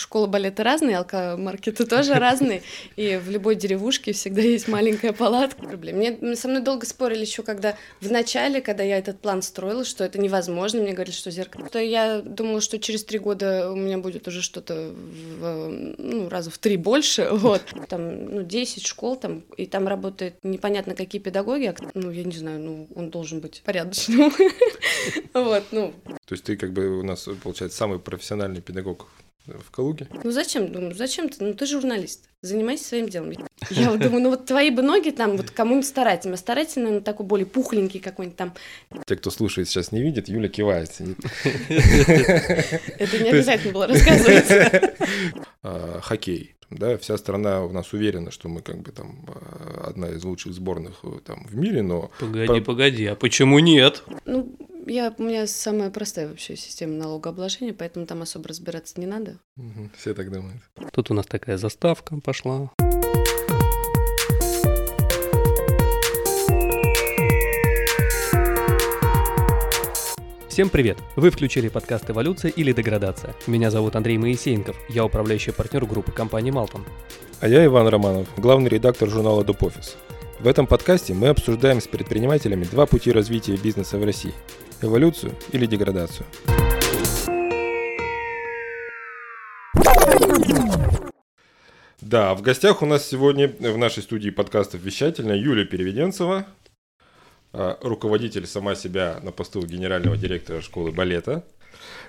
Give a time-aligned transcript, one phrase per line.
[0.00, 2.62] школа балета разные, алкомаркеты тоже разные,
[2.96, 5.76] и в любой деревушке всегда есть маленькая палатка.
[5.76, 10.04] Мне со мной долго спорили еще, когда в начале, когда я этот план строила, что
[10.04, 11.68] это невозможно, мне говорили, что зеркало.
[11.68, 15.68] То я думала, что через три года у меня будет уже что-то в,
[15.98, 17.62] ну, раза в три больше, вот.
[17.88, 22.36] Там, ну, 10 школ там, и там работает непонятно какие педагоги, а, ну, я не
[22.36, 24.32] знаю, ну, он должен быть порядочным.
[25.32, 25.94] Вот, ну.
[26.04, 29.08] То есть ты как бы у нас, получается, самый профессиональный педагог
[29.46, 30.06] в Калуге.
[30.22, 30.70] Ну зачем?
[30.70, 31.44] Думаю, зачем ты?
[31.44, 32.28] Ну ты журналист.
[32.42, 33.32] Занимайся своим делом.
[33.70, 36.36] Я вот думаю, ну вот твои бы ноги там, вот кому-нибудь старательно.
[36.36, 38.54] Старательно, ну такой более пухленький какой-нибудь там.
[39.06, 40.90] Те, кто слушает, сейчас не видит, Юля кивает.
[40.98, 44.96] Это не обязательно было рассказывать.
[45.62, 46.54] А, хоккей.
[46.70, 50.52] Да, вся страна у нас уверена, что мы как бы там а, одна из лучших
[50.54, 52.10] сборных э, там в мире, но...
[52.20, 54.04] Погоди, погоди, а почему нет?
[54.24, 54.56] Ну,
[54.86, 59.38] я, у меня самая простая вообще система налогообложения, поэтому там особо разбираться не надо.
[59.56, 60.62] Угу, все так думают.
[60.92, 62.70] Тут у нас такая заставка пошла.
[70.60, 70.98] Всем привет!
[71.16, 73.34] Вы включили подкаст «Эволюция или деградация».
[73.46, 76.84] Меня зовут Андрей Моисеенков, я управляющий партнер группы компании «Малтон».
[77.40, 79.96] А я Иван Романов, главный редактор журнала «Доп.Офис».
[80.38, 84.34] В этом подкасте мы обсуждаем с предпринимателями два пути развития бизнеса в России–
[84.82, 86.26] эволюцию или деградацию.
[92.02, 96.44] Да, в гостях у нас сегодня в нашей студии подкастов вещательная Юлия Переведенцева,
[97.52, 101.44] руководитель сама себя на посту генерального директора школы балета.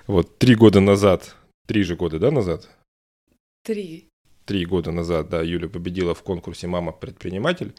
[0.06, 1.34] Вот три года назад,
[1.66, 2.68] три же года, да, назад?
[3.64, 4.12] Три
[4.44, 7.74] три года назад, да, Юля победила в конкурсе «Мама-предприниматель»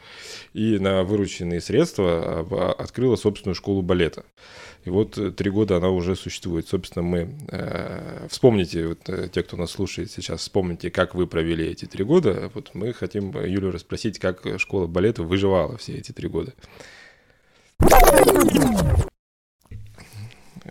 [0.53, 4.25] и на вырученные средства а, открыла собственную школу балета.
[4.85, 6.67] И вот э, три года она уже существует.
[6.67, 11.65] Собственно, мы э, вспомните, вот, э, те, кто нас слушает сейчас, вспомните, как вы провели
[11.65, 12.51] эти три года.
[12.53, 16.53] Вот мы хотим Юлю расспросить, как школа балета выживала все эти три года.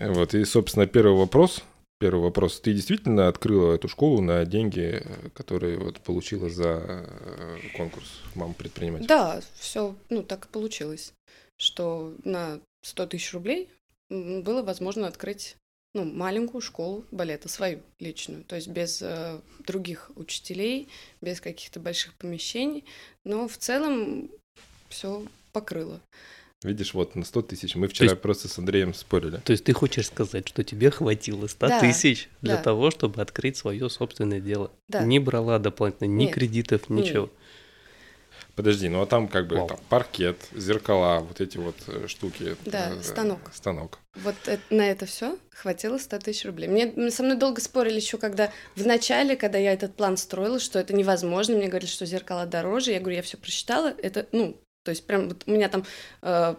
[0.00, 1.62] Вот, и, собственно, первый вопрос
[2.02, 2.58] первый вопрос.
[2.58, 9.06] Ты действительно открыла эту школу на деньги, которые вот получила за э, конкурс «Мама предприниматель»?
[9.06, 11.14] Да, все, ну, так и получилось,
[11.58, 13.68] что на 100 тысяч рублей
[14.10, 15.56] было возможно открыть
[15.94, 20.88] ну, маленькую школу балета, свою личную, то есть без э, других учителей,
[21.20, 22.84] без каких-то больших помещений,
[23.24, 24.28] но в целом
[24.88, 26.00] все покрыло.
[26.62, 27.74] Видишь, вот на 100 тысяч.
[27.74, 29.38] Мы вчера есть, просто с Андреем спорили.
[29.44, 32.62] То есть ты хочешь сказать, что тебе хватило 100 да, тысяч для да.
[32.62, 34.70] того, чтобы открыть свое собственное дело?
[34.88, 35.02] Да.
[35.04, 36.34] Не брала дополнительно ни Нет.
[36.34, 37.22] кредитов, ничего.
[37.22, 37.32] Нет.
[38.54, 42.54] Подожди, ну а там как бы там, паркет, зеркала, вот эти вот э, штуки.
[42.66, 43.40] Да, э, станок.
[43.52, 43.98] Станок.
[44.14, 46.68] Вот это, на это все хватило 100 тысяч рублей.
[46.68, 50.78] Мне со мной долго спорили еще, когда в начале, когда я этот план строила, что
[50.78, 51.56] это невозможно.
[51.56, 52.92] Мне говорили, что зеркала дороже.
[52.92, 53.94] Я говорю, я все просчитала.
[53.96, 55.84] Это, ну, то есть прям вот у меня там
[56.22, 56.54] э,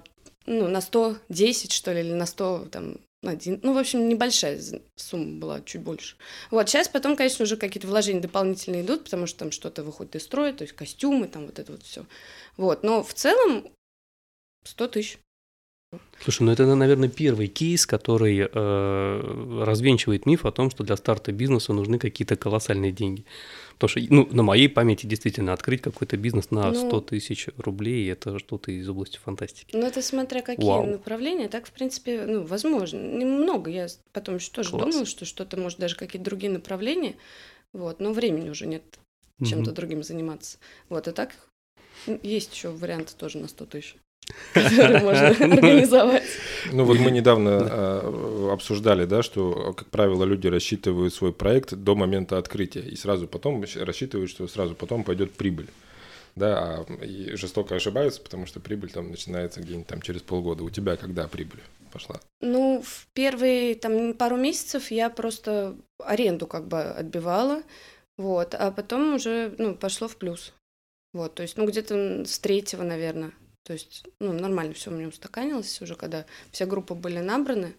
[0.45, 4.59] ну, на 110, что ли, или на 100, там, один, ну, в общем, небольшая
[4.95, 6.16] сумма была, чуть больше.
[6.51, 10.23] Вот, сейчас потом, конечно, уже какие-то вложения дополнительные идут, потому что там что-то выходит из
[10.23, 12.06] строя, то есть костюмы, там вот это вот все.
[12.57, 13.66] Вот, но в целом
[14.66, 15.19] 100 тысяч.
[16.19, 21.31] Слушай, ну это, наверное, первый кейс, который э, развенчивает миф о том, что для старта
[21.31, 23.25] бизнеса нужны какие-то колоссальные деньги.
[23.73, 28.09] Потому что, ну, на моей памяти действительно открыть какой-то бизнес на ну, 100 тысяч рублей–
[28.11, 29.75] это что-то из области фантастики.
[29.75, 30.85] Ну, это смотря какие Вау.
[30.85, 32.97] направления, так, в принципе, ну, возможно.
[32.97, 33.69] Немного.
[33.69, 34.84] Я потом еще тоже Класс.
[34.85, 37.16] думала, что что-то, может, даже какие-то другие направления,
[37.73, 38.84] вот, но времени уже нет
[39.44, 39.75] чем-то угу.
[39.75, 40.57] другим заниматься.
[40.90, 41.35] Вот, и так
[42.22, 43.95] есть еще варианты тоже на 100 тысяч
[44.53, 46.23] который можно организовать.
[46.72, 51.95] Ну вот мы недавно а, обсуждали, да, что, как правило, люди рассчитывают свой проект до
[51.95, 55.67] момента открытия и сразу потом рассчитывают, что сразу потом пойдет прибыль.
[56.35, 60.63] Да, а, и жестоко ошибаются, потому что прибыль там начинается где-нибудь там через полгода.
[60.63, 61.61] У тебя когда прибыль
[61.91, 62.19] пошла?
[62.41, 67.61] Ну, в первые там пару месяцев я просто аренду как бы отбивала,
[68.17, 70.53] вот, а потом уже, ну, пошло в плюс.
[71.14, 73.31] Вот, то есть, ну, где-то с третьего, наверное,
[73.63, 77.73] то есть, ну, нормально все у меня устаканилось уже, когда вся группа были набраны.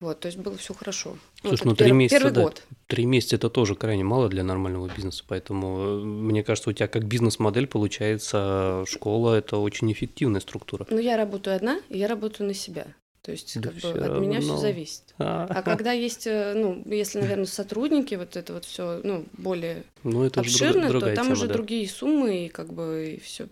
[0.00, 1.16] Вот, то есть было все хорошо.
[1.42, 2.64] Слушай, ну три пер- месяца, первый да, год.
[2.88, 6.88] Три месяца это тоже крайне мало для нормального бизнеса, поэтому э, мне кажется, у тебя
[6.88, 10.88] как бизнес-модель получается школа это очень эффективная структура.
[10.90, 12.88] Ну я работаю одна, и я работаю на себя.
[13.22, 15.14] То есть да как бы, от меня все зависит.
[15.18, 19.84] А, а когда есть, э, ну, если, наверное, сотрудники, вот это вот все, ну, более
[20.02, 21.54] ну, это обширно, то там уже да.
[21.54, 23.46] другие суммы и как бы и все.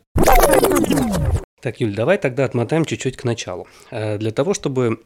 [1.60, 3.66] Так, Юль, давай тогда отмотаем чуть-чуть к началу.
[3.90, 5.00] Э, для того, чтобы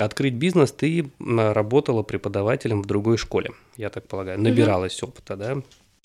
[0.00, 5.12] открыть бизнес, ты работала преподавателем в другой школе, я так полагаю, набиралась угу.
[5.12, 5.62] опыта, да?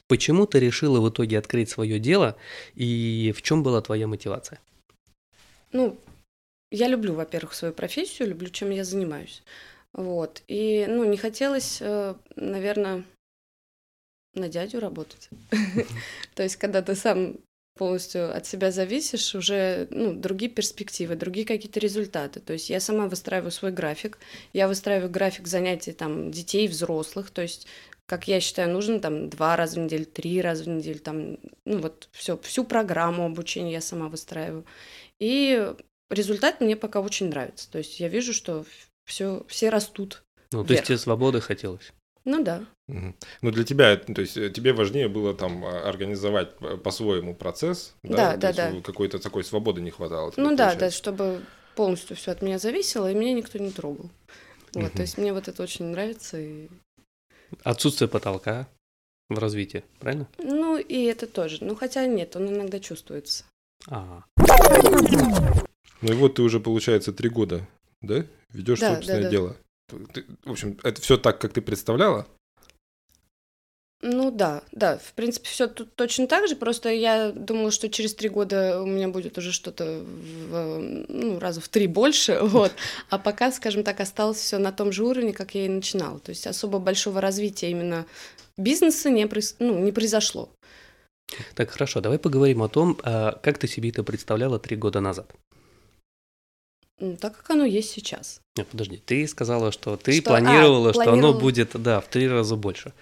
[0.07, 2.37] Почему ты решила в итоге открыть свое дело
[2.75, 4.59] и в чем была твоя мотивация?
[5.73, 5.97] Ну,
[6.71, 9.43] я люблю, во-первых, свою профессию, люблю, чем я занимаюсь.
[9.93, 10.43] Вот.
[10.47, 13.03] И, ну, не хотелось, э, наверное,
[14.33, 15.29] на дядю работать.
[16.35, 17.35] То есть, когда ты сам
[17.77, 22.39] полностью от себя зависишь, уже ну, другие перспективы, другие какие-то результаты.
[22.39, 24.17] То есть я сама выстраиваю свой график,
[24.53, 27.67] я выстраиваю график занятий там, детей, взрослых, то есть
[28.07, 31.79] как я считаю, нужно там два раза в неделю, три раза в неделю, там, ну
[31.79, 34.65] вот все, всю программу обучения я сама выстраиваю.
[35.19, 35.73] И
[36.09, 37.69] результат мне пока очень нравится.
[37.69, 38.65] То есть я вижу, что
[39.03, 40.23] все, все растут.
[40.53, 40.67] Ну, вверх.
[40.67, 41.91] то есть тебе свободы хотелось?
[42.27, 42.65] Ну да.
[42.89, 43.15] Угу.
[43.41, 48.35] Ну для тебя, то есть э, тебе важнее было там а, организовать по-своему процесс, да,
[48.35, 48.71] да, да.
[48.71, 48.81] да.
[48.81, 50.33] Какой-то такой свободы не хватало.
[50.35, 51.41] Ну да, да, чтобы
[51.75, 54.09] полностью все от меня зависело, и меня никто не трогал.
[54.73, 54.97] Вот, угу.
[54.97, 56.37] то есть мне вот это очень нравится.
[56.37, 56.67] И...
[57.63, 58.67] Отсутствие потолка
[59.29, 60.27] в развитии, правильно?
[60.37, 61.59] Ну и это тоже.
[61.61, 63.45] Ну хотя нет, он иногда чувствуется.
[63.85, 64.25] Ага.
[66.01, 67.65] Ну и вот ты уже, получается, три года,
[68.01, 68.25] да?
[68.51, 69.31] Ведешь да, собственное да, да.
[69.31, 69.57] дело.
[69.87, 72.27] Ты, в общем, это все так, как ты представляла?
[74.01, 78.13] Ну да, да, в принципе, все тут точно так же, просто я думала, что через
[78.13, 82.71] три года у меня будет уже что-то в, ну, раза в три больше, вот,
[83.09, 86.29] а пока, скажем так, осталось все на том же уровне, как я и начинала, то
[86.29, 88.05] есть особо большого развития именно
[88.55, 90.49] бизнеса не, ну, не произошло.
[91.55, 95.33] Так, хорошо, давай поговорим о том, а, как ты себе это представляла три года назад
[97.19, 98.41] так как оно есть сейчас.
[98.57, 101.33] Нет, подожди, ты сказала, что ты что, планировала, а, что планировала...
[101.33, 102.93] оно будет, да, в три раза больше.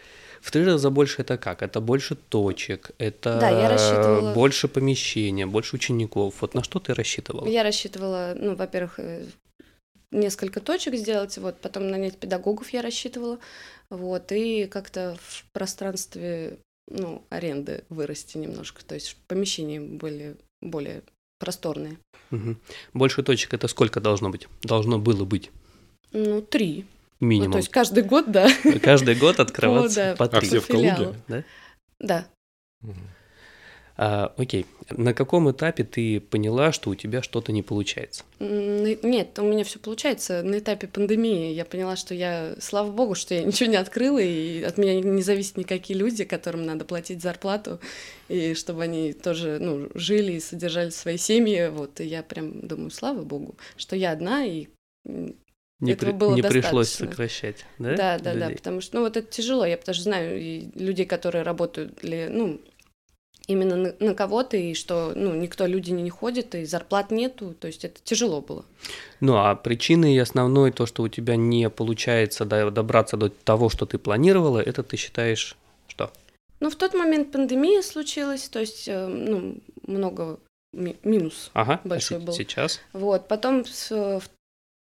[0.42, 1.64] В три раза больше это как?
[1.64, 4.34] Это больше точек, это да, я рассчитывала...
[4.34, 6.36] больше помещения, больше учеников.
[6.42, 7.48] Вот на что ты рассчитывала?
[7.48, 9.26] Я рассчитывала, ну, во-первых, э,
[10.12, 13.40] несколько точек сделать, вот, потом нанять педагогов я рассчитывала,
[13.90, 16.60] вот, и как-то в пространстве,
[16.90, 21.04] ну, аренды вырасти немножко, то есть помещения были более
[21.46, 21.98] просторные.
[22.32, 22.56] Угу.
[22.94, 24.48] Больше точек это сколько должно быть?
[24.64, 25.52] Должно было быть?
[26.12, 26.86] Ну, три.
[27.20, 27.48] Минимум.
[27.48, 28.50] Ну, то есть каждый год, да.
[28.82, 30.16] Каждый год открываться О, да.
[30.18, 30.40] по три.
[30.40, 31.14] А все в Калуге?
[31.28, 31.44] Да.
[32.00, 32.28] Да.
[32.84, 32.94] Угу.
[33.98, 34.66] А, окей.
[34.92, 38.24] На каком этапе ты поняла, что у тебя что-то не получается?
[38.40, 40.44] Нет, у меня все получается.
[40.44, 44.62] На этапе пандемии я поняла, что я, слава богу, что я ничего не открыла, и
[44.64, 47.80] от меня не зависят никакие люди, которым надо платить зарплату,
[48.28, 51.70] и чтобы они тоже ну, жили и содержали свои семьи.
[51.72, 54.68] Вот, и я прям думаю, слава богу, что я одна, и
[55.82, 57.96] не, Этого при, было не пришлось сокращать, да?
[57.96, 58.50] Да, да, людей?
[58.50, 59.66] да, потому что, ну, вот это тяжело.
[59.66, 60.40] Я потому что знаю
[60.74, 62.62] людей, которые работают, ну,
[63.48, 67.68] именно на, на кого-то, и что ну, никто, люди не ходят, и зарплат нету, то
[67.68, 68.66] есть это тяжело было.
[69.20, 73.98] Ну, а причиной основной, то, что у тебя не получается добраться до того, что ты
[73.98, 75.56] планировала, это ты считаешь
[75.88, 76.12] что?
[76.60, 80.40] Ну, в тот момент пандемия случилась, то есть, э, ну, много
[80.74, 82.34] ми- минус ага, а большой а был.
[82.34, 82.80] сейчас?
[82.94, 83.66] Вот, потом,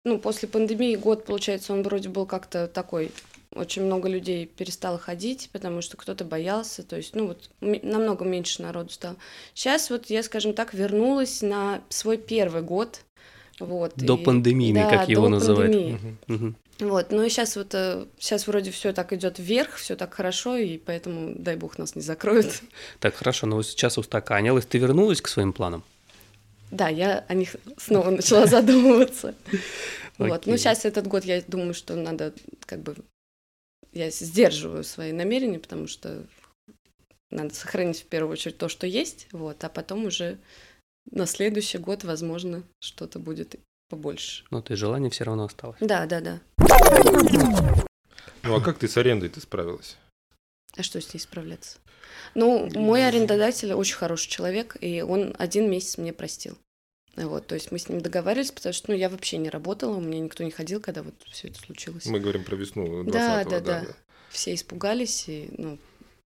[0.04, 3.10] ну, после пандемии год, получается, он вроде был как-то такой
[3.54, 8.62] очень много людей перестало ходить, потому что кто-то боялся, то есть, ну вот, намного меньше
[8.62, 9.16] народу стало.
[9.54, 13.00] Сейчас вот я, скажем так, вернулась на свой первый год,
[13.58, 13.92] вот.
[13.96, 16.00] До и, пандемии, да, как его называют.
[16.28, 16.54] Угу.
[16.80, 17.72] Вот, ну и сейчас вот,
[18.18, 22.02] сейчас вроде все так идет вверх, все так хорошо, и поэтому, дай бог, нас не
[22.02, 22.62] закроют.
[22.98, 25.84] Так, хорошо, но сейчас устаканилась, ты вернулась к своим планам?
[26.72, 29.34] Да, я о них снова начала задумываться.
[30.18, 32.32] Вот, ну сейчас этот год я думаю, что надо
[32.66, 32.94] как бы
[33.92, 36.26] я сдерживаю свои намерения, потому что
[37.30, 40.38] надо сохранить в первую очередь то, что есть, вот, а потом уже
[41.10, 43.56] на следующий год, возможно, что-то будет
[43.88, 44.44] побольше.
[44.50, 45.78] Но ты желание все равно осталось.
[45.80, 46.40] Да, да, да.
[48.42, 49.96] Ну а как ты с арендой ты справилась?
[50.76, 51.78] А что с ней справляться?
[52.34, 56.56] Ну, мой арендодатель очень хороший человек, и он один месяц мне простил.
[57.16, 60.00] Вот, то есть мы с ним договаривались, потому что ну, я вообще не работала, у
[60.00, 62.06] меня никто не ходил, когда вот все это случилось.
[62.06, 63.96] Мы говорим про весну 20 да, да, да, да.
[64.30, 65.78] Все испугались, и ну,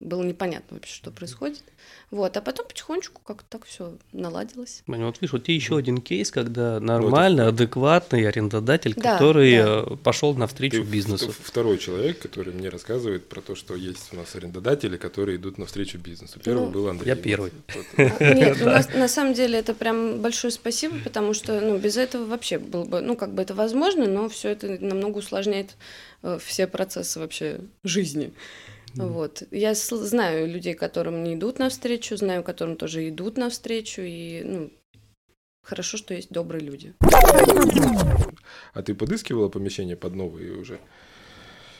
[0.00, 1.64] было непонятно вообще, что происходит.
[2.10, 4.82] Вот, а потом потихонечку как-то так все наладилось.
[4.86, 7.54] Маня, вот видишь, вот тебе еще один кейс, когда нормальный, вот.
[7.54, 9.84] адекватный арендодатель, да, который да.
[9.86, 11.32] Э, пошел навстречу Ты бизнесу.
[11.32, 15.98] Второй человек, который мне рассказывает про то, что есть у нас арендодатели, которые идут навстречу
[15.98, 16.38] бизнесу.
[16.44, 17.08] Первый ну, был Андрей.
[17.08, 17.52] Я первый.
[17.96, 18.60] Нет,
[18.94, 23.00] на самом деле это прям большое спасибо, потому что ну, без этого вообще было бы,
[23.00, 25.76] ну, как бы это возможно, но все это намного усложняет
[26.22, 28.32] э, все процессы вообще жизни.
[28.94, 29.42] Вот.
[29.50, 34.72] Я знаю людей, которым не идут навстречу, знаю, которым тоже идут навстречу, и ну,
[35.62, 36.94] хорошо, что есть добрые люди.
[38.72, 40.80] А ты подыскивала помещение под новые уже?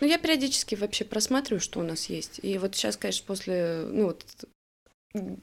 [0.01, 2.41] Ну, я периодически вообще просматриваю, что у нас есть.
[2.43, 4.25] И вот сейчас, конечно, после ну, вот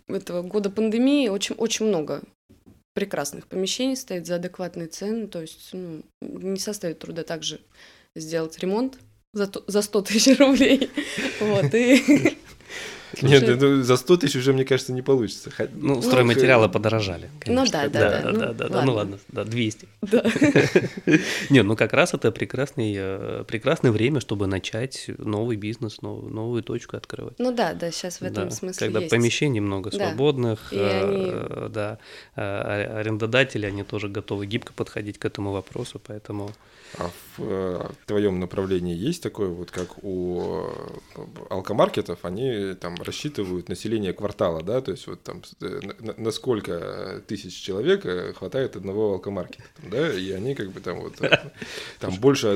[0.08, 2.22] этого года пандемии очень, очень много
[2.94, 5.28] прекрасных помещений стоит за адекватные цены.
[5.28, 7.60] То есть ну, не составит труда также
[8.16, 8.98] сделать ремонт
[9.36, 10.90] за, за 100 тысяч рублей.
[11.40, 12.38] Вот, и
[13.22, 15.50] Нет, ну, за 100 тысяч уже, мне кажется, не получится.
[15.74, 17.30] Ну, стройматериалы подорожали.
[17.46, 18.32] Ну да, да, да.
[18.32, 19.88] Да, да, да, ну ладно, да, 200.
[20.02, 20.24] Да.
[21.50, 26.64] Не, ну как раз это прекрасный, э, прекрасное время, чтобы начать новый бизнес, новую, новую
[26.64, 27.36] точку открывать.
[27.40, 29.12] Ну да, да, сейчас в этом Да, смысле Когда есть.
[29.12, 29.98] помещений много Да.
[29.98, 31.98] свободных, И э, они- да,
[32.36, 36.52] э, а- арендодатели, они тоже готовы гибко подходить к этому вопросу, поэтому...
[36.98, 40.70] А в э, твоем направлении есть такое, вот как у
[41.16, 46.32] э, алкомаркетов, они там рассчитывают население квартала, да, то есть вот там э, на, на
[46.32, 48.06] сколько тысяч человек
[48.38, 51.16] хватает одного алкомаркета, там, да, и они как бы там вот
[52.00, 52.56] там больше,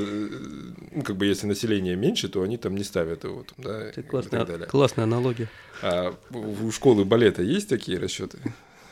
[0.92, 4.00] ну как бы если население меньше, то они там не ставят его, там, да, Это
[4.00, 4.68] и классная, так далее.
[4.68, 5.50] классная аналогия.
[5.82, 8.38] А у школы балета есть такие расчеты?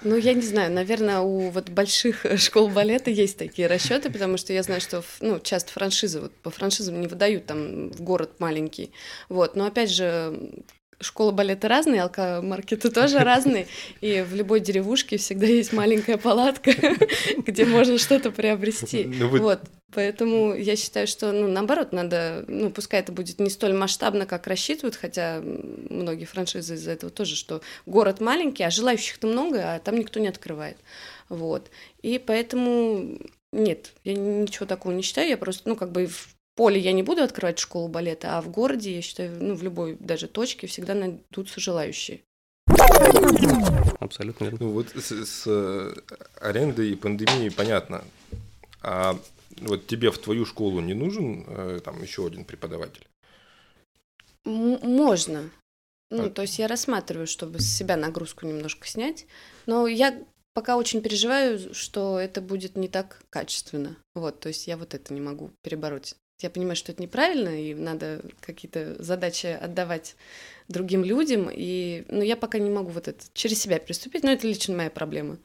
[0.03, 4.37] Ну, я не знаю, наверное, у вот больших э, школ балета есть такие расчеты, потому
[4.37, 8.31] что я знаю, что ну, часто франшизы, вот по франшизам не выдают там в город
[8.39, 8.91] маленький.
[9.27, 10.51] Вот, но опять же,
[10.99, 13.67] школы балета разные, алкомаркеты тоже разные,
[14.01, 16.71] и в любой деревушке всегда есть маленькая палатка,
[17.45, 19.03] где можно что-то приобрести.
[19.05, 19.61] Ну, вы- Вот,
[19.93, 24.47] поэтому я считаю, что, ну, наоборот, надо, ну, пускай это будет не столь масштабно, как
[24.47, 29.95] рассчитывают, хотя многие франшизы из-за этого тоже, что город маленький, а желающих-то много, а там
[29.97, 30.77] никто не открывает.
[31.29, 31.69] Вот.
[32.01, 33.19] И поэтому
[33.51, 37.03] нет, я ничего такого не считаю, я просто, ну, как бы в поле я не
[37.03, 40.93] буду открывать школу балета, а в городе, я считаю, ну, в любой даже точке всегда
[40.95, 42.21] найдутся желающие.
[43.99, 44.59] Абсолютно верно.
[44.61, 45.93] Ну вот с, с, э,
[46.41, 48.03] арендой и пандемией понятно.
[48.81, 49.17] А
[49.61, 53.07] вот тебе в твою школу не нужен э, там еще один преподаватель?
[54.45, 55.49] М- можно.
[56.09, 59.25] Ну, А- то есть я рассматриваю, чтобы с себя нагрузку немножко снять.
[59.65, 60.17] Но я
[60.53, 63.97] пока очень переживаю, что это будет не так качественно.
[64.15, 66.15] Вот, то есть я вот это не могу перебороть.
[66.41, 70.15] Я понимаю, что это неправильно, и надо какие-то задачи отдавать
[70.67, 74.47] другим людям, и, но я пока не могу вот это через себя приступить, но это
[74.47, 75.39] лично моя проблема.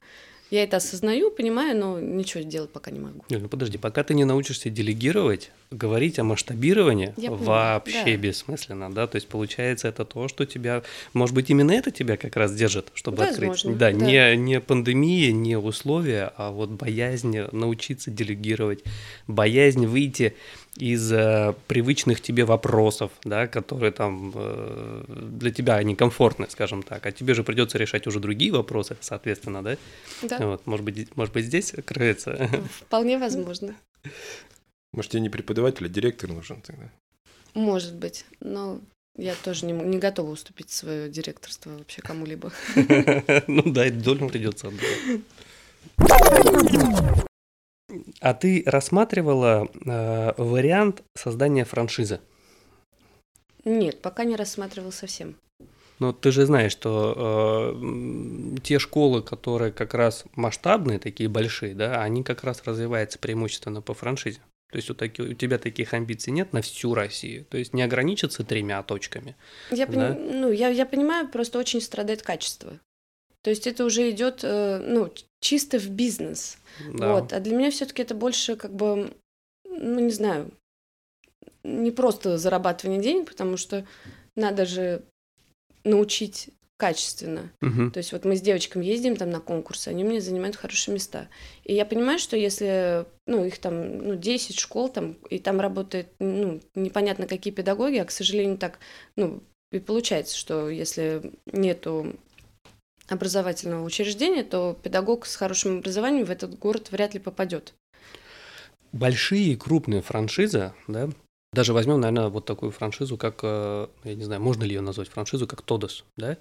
[0.53, 3.25] Я это осознаю, понимаю, но ничего сделать пока не могу.
[3.31, 8.17] Нет, ну подожди, пока ты не научишься делегировать, говорить о масштабировании Я понимаю, вообще да.
[8.17, 10.83] бессмысленно, да, то есть получается это то, что тебя,
[11.15, 13.79] может быть, именно это тебя как раз держит, чтобы Возможно, открыть.
[13.79, 14.07] Да, да.
[14.07, 18.85] Не, не пандемия, не условия, а вот боязнь научиться делегировать,
[19.27, 20.35] боязнь выйти
[20.77, 27.05] из э, привычных тебе вопросов, да, которые там э, для тебя они комфортны, скажем так,
[27.05, 29.77] а тебе же придется решать уже другие вопросы, соответственно, да?
[30.23, 33.75] Да, Вот, может быть, может быть, здесь кроется вполне возможно.
[34.93, 36.91] Может, тебе не преподаватель, а директор нужен тогда?
[37.55, 38.81] Может быть, но
[39.17, 42.53] я тоже не, не готова уступить свое директорство вообще кому-либо.
[43.47, 45.23] Ну да, и долю придется отдавать.
[48.21, 52.21] А ты рассматривала э, вариант создания франшизы?
[53.65, 55.37] Нет, пока не рассматривал совсем.
[56.03, 57.15] Но ты же знаешь, что
[57.73, 63.83] э, те школы, которые как раз масштабные, такие большие, да, они как раз развиваются преимущественно
[63.83, 64.41] по франшизе.
[64.73, 67.45] То есть у, таки- у тебя таких амбиций нет на всю Россию.
[67.45, 69.37] То есть не ограничиться тремя точками.
[69.71, 69.93] Я, Да?
[70.13, 72.81] пони- ну, я, я понимаю, просто очень страдает качество.
[73.43, 75.09] То есть это уже идет э, ну,
[75.41, 76.59] чисто в бизнес.
[76.93, 77.13] Да.
[77.13, 77.33] Вот.
[77.33, 79.15] А для меня все-таки это больше как бы,
[79.69, 80.51] ну, не знаю,
[81.63, 83.87] не просто зарабатывание денег, потому что
[84.35, 85.03] надо же
[85.85, 87.53] научить качественно.
[87.61, 87.93] Мгм.
[87.93, 91.29] То есть вот мы с девочками ездим там на конкурсы, они мне занимают хорошие места.
[91.63, 96.09] И я понимаю, что если, ну, их там, ну, 10 школ там, и там работает,
[96.19, 98.81] ну, непонятно какие педагоги, а, к сожалению, так,
[99.15, 102.17] ну, и получается, что если нету
[103.09, 107.75] образовательного учреждения, то педагог с хорошим образованием в этот город вряд ли попадет.
[108.93, 111.09] большие крупные франшизы, да,
[111.53, 115.09] даже возьмем, наверное, вот такую франшизу, как, э, я не знаю, можно ли ее назвать
[115.09, 116.37] франшизу, как Тодос, да,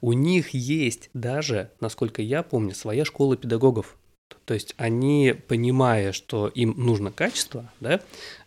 [0.00, 3.96] у них есть даже, насколько я помню, своя школа педагогов.
[4.44, 8.00] То есть они, понимая, что им нужно качество, да,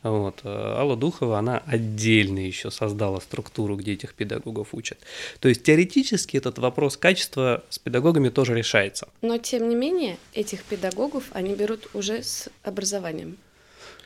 [0.04, 5.00] вот, э, Алла Духова, она отдельно еще создала структуру, где этих педагогов учат.
[5.40, 9.08] То есть теоретически этот вопрос качества с педагогами тоже решается.
[9.22, 13.38] Но, тем не менее, этих педагогов они берут уже с образованием.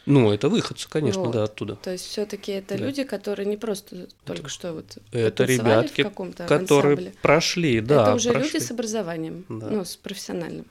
[0.09, 1.33] Ну, это выходцы, конечно, Вот.
[1.33, 1.75] да, оттуда.
[1.75, 2.83] То есть все-таки это Да.
[2.83, 7.13] люди, которые не просто только что вот Это ребятки, в каком-то которые ансамбле.
[7.21, 8.51] прошли, да, это уже прошли.
[8.53, 9.67] люди с образованием, Да.
[9.69, 10.65] ну, с профессиональным.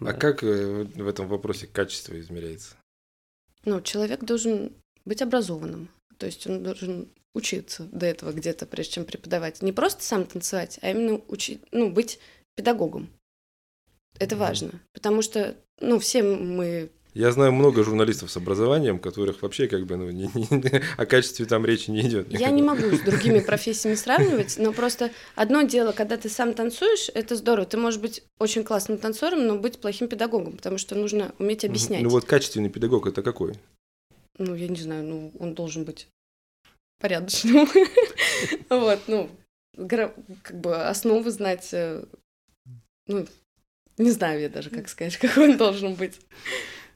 [0.00, 2.74] А как э, в этом вопросе качество измеряется?
[3.66, 4.72] Ну, человек должен
[5.04, 5.90] быть образованным.
[6.16, 9.60] То есть он должен учиться до этого где-то, прежде чем преподавать.
[9.60, 12.18] Не просто сам танцевать, а именно учить, ну, быть
[12.56, 13.10] педагогом.
[14.18, 19.66] Это важно, потому что, ну, все мы я знаю много журналистов с образованием, которых вообще
[19.68, 22.30] как бы ну, не, не, о качестве там речи не идет.
[22.30, 27.10] Я не могу с другими профессиями сравнивать, но просто одно дело, когда ты сам танцуешь,
[27.14, 27.66] это здорово.
[27.66, 32.02] Ты можешь быть очень классным танцором, но быть плохим педагогом, потому что нужно уметь объяснять.
[32.02, 33.54] Ну вот качественный педагог это какой?
[34.38, 36.08] Ну, я не знаю, ну, он должен быть
[36.98, 37.68] порядочным.
[38.70, 39.28] Вот, ну,
[40.42, 42.04] как бы основы знать, э,
[43.06, 43.26] ну,
[43.98, 46.20] не знаю я даже, как сказать, какой он должен быть.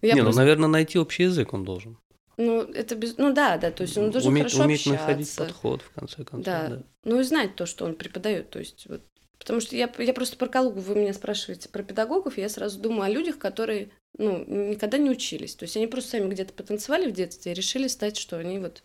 [0.03, 0.41] Я не, ну, просто...
[0.41, 1.99] ну, наверное, найти общий язык он должен.
[2.37, 3.17] Ну, это без...
[3.17, 5.07] Ну да, да, то есть он должен уметь, хорошо уметь общаться.
[5.07, 6.45] находить подход, в конце концов.
[6.45, 6.69] Да.
[6.69, 6.83] да.
[7.05, 8.51] Ну и знать то, что он преподает.
[8.51, 9.03] То есть вот
[9.45, 13.03] Потому что я, я просто про Калугу, вы меня спрашиваете про педагогов, я сразу думаю
[13.03, 15.55] о людях, которые ну, никогда не учились.
[15.55, 18.83] То есть они просто сами где-то потанцевали в детстве и решили стать, что они вот...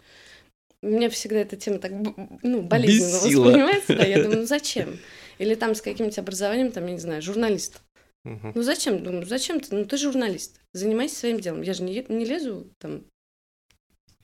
[0.81, 1.93] У меня всегда эта тема так
[2.43, 3.95] ну, болезненно воспринимается.
[3.95, 4.99] Да, я думаю, ну зачем?
[5.37, 7.79] Или там с каким-нибудь образованием, там, я не знаю, журналист.
[8.29, 8.51] Угу.
[8.53, 9.03] Ну зачем?
[9.03, 9.75] Думаю, зачем ты?
[9.75, 10.61] Ну ты журналист.
[10.73, 11.63] Занимайся своим делом.
[11.63, 13.03] Я же не, не лезу там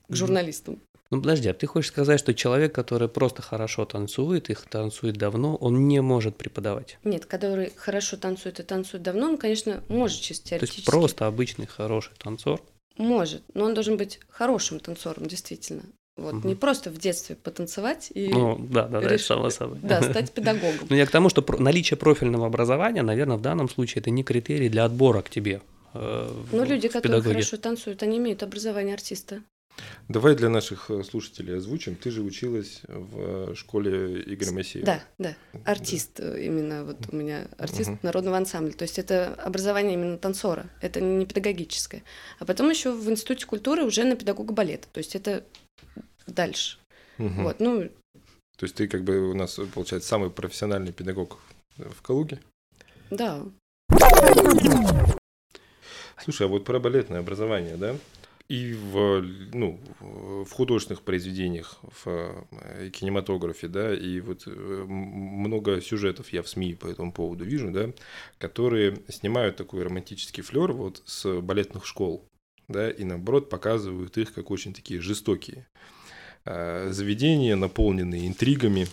[0.07, 0.79] к журналистам.
[1.09, 5.55] Ну подожди, а ты хочешь сказать, что человек, который просто хорошо танцует, их танцует давно,
[5.55, 6.97] он не может преподавать?
[7.03, 10.77] Нет, который хорошо танцует и танцует давно, он, конечно, может чисто теоретически.
[10.77, 12.61] То есть просто обычный хороший танцор?
[12.97, 15.83] Может, но он должен быть хорошим танцором, действительно.
[16.17, 16.47] Вот, угу.
[16.47, 19.79] не просто в детстве потанцевать и ну, да, да, да, само собой.
[19.81, 20.79] Да, стать педагогом.
[20.89, 24.69] Ну, я к тому, что наличие профильного образования, наверное, в данном случае это не критерий
[24.69, 25.61] для отбора к тебе.
[25.93, 27.33] Э, ну, люди, которые педагоги.
[27.33, 29.41] хорошо танцуют, они имеют образование артиста.
[30.07, 31.95] Давай для наших э, слушателей озвучим.
[31.95, 34.85] Ты же училась в э, школе Игоря Моисеева.
[34.85, 35.35] Да, да.
[35.65, 36.39] Артист да.
[36.39, 36.85] именно.
[36.85, 37.99] Вот у меня артист угу.
[38.03, 38.73] народного ансамбля.
[38.73, 40.67] То есть это образование именно танцора.
[40.81, 42.03] Это не педагогическое.
[42.39, 44.87] А потом еще в Институте культуры уже на педагога балета.
[44.91, 45.43] То есть это
[46.27, 46.77] дальше.
[47.19, 47.43] Угу.
[47.43, 47.89] Вот, ну...
[48.57, 51.39] То есть ты как бы у нас, получается, самый профессиональный педагог
[51.77, 52.39] в Калуге?
[53.09, 53.43] Да.
[56.23, 57.95] Слушай, а вот про балетное образование, да?
[58.47, 59.21] И в,
[59.53, 66.47] ну, в художественных произведениях, в э, кинематографе, да, и вот э, много сюжетов я в
[66.47, 67.89] СМИ по этому поводу вижу, да,
[68.37, 72.23] которые снимают такой романтический флер вот с балетных школ,
[72.67, 75.67] да, и наоборот показывают их как очень такие жестокие.
[76.45, 78.87] Э, заведения, наполненные интригами,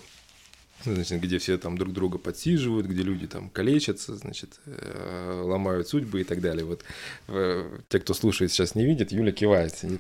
[0.85, 6.23] значит, где все там друг друга подсиживают, где люди там калечатся, значит, э, ломают судьбы
[6.23, 6.65] и так далее.
[6.65, 6.83] Вот
[7.29, 9.75] э, те, кто слушает, сейчас не видят, Юля кивает.
[9.83, 9.91] Это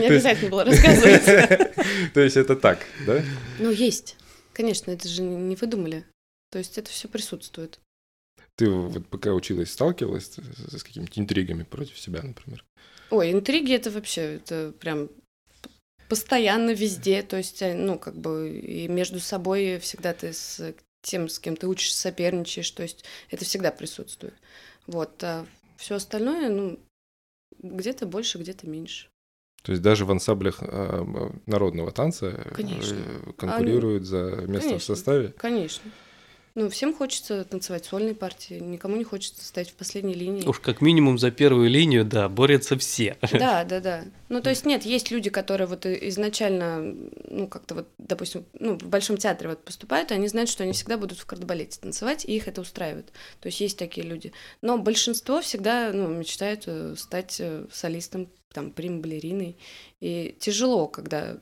[0.00, 1.24] не обязательно было рассказывать.
[2.14, 3.22] То есть это так, да?
[3.58, 4.16] Ну, есть.
[4.52, 6.04] Конечно, это же не выдумали.
[6.50, 7.78] То есть это все присутствует.
[8.56, 12.64] Ты вот пока училась, сталкивалась с какими-то интригами против себя, например?
[13.10, 15.10] Ой, интриги это вообще, это прям
[16.08, 21.28] постоянно везде, то есть, э, ну, как бы и между собой всегда ты с тем,
[21.28, 24.34] с кем ты учишься, соперничаешь, то есть это всегда присутствует.
[24.86, 26.78] Вот, а все остальное, ну,
[27.58, 29.08] где-то больше, где-то меньше.
[29.62, 32.96] То есть даже в ансамблях э, народного танца Конечно.
[33.36, 34.10] конкурируют Они...
[34.10, 34.78] за место Конечно.
[34.78, 35.28] в составе?
[35.36, 35.90] Конечно.
[36.56, 40.42] Ну, всем хочется танцевать сольные партии, никому не хочется стоять в последней линии.
[40.48, 43.18] Уж как минимум за первую линию, да, борются все.
[43.30, 44.04] Да, да, да.
[44.30, 46.96] Ну, то есть нет, есть люди, которые вот изначально,
[47.28, 50.72] ну, как-то вот, допустим, ну, в Большом театре вот поступают, и они знают, что они
[50.72, 53.12] всегда будут в кардебалете танцевать, и их это устраивает.
[53.40, 54.32] То есть есть такие люди.
[54.62, 59.58] Но большинство всегда, ну, мечтает э, стать э, солистом, там, прим-балериной.
[60.00, 61.36] И тяжело, когда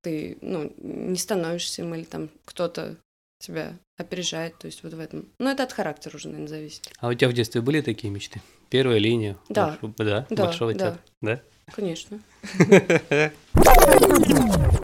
[0.00, 2.96] ты, ну, не становишься им, или там кто-то
[3.42, 5.28] тебя опережает, то есть вот в этом.
[5.38, 6.90] Но это от характера уже, наверное, зависит.
[6.98, 8.40] А у тебя в детстве были такие мечты?
[8.70, 9.36] Первая линия?
[9.48, 9.78] Да.
[9.80, 10.78] Большого, да, да, большого да.
[10.78, 11.00] театра?
[11.20, 11.40] Да?
[11.74, 12.20] Конечно.